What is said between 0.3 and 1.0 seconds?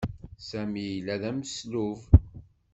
Sami